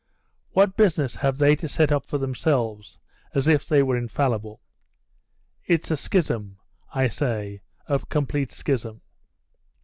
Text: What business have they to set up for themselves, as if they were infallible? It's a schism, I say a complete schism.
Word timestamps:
What 0.53 0.75
business 0.75 1.17
have 1.17 1.37
they 1.37 1.55
to 1.57 1.67
set 1.67 1.91
up 1.91 2.07
for 2.07 2.17
themselves, 2.17 2.97
as 3.35 3.47
if 3.47 3.67
they 3.67 3.83
were 3.83 3.95
infallible? 3.95 4.59
It's 5.67 5.91
a 5.91 5.95
schism, 5.95 6.57
I 6.91 7.07
say 7.07 7.61
a 7.87 7.99
complete 7.99 8.51
schism. 8.51 9.01